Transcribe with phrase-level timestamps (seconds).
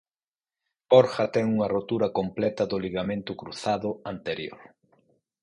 [0.91, 4.59] Borja ten unha rotura completa do ligamento cruzado anterior.